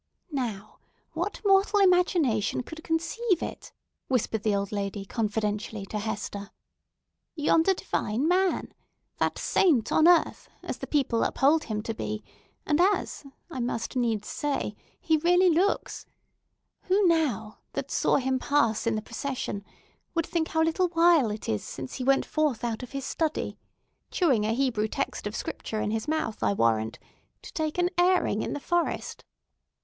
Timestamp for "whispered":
4.07-4.41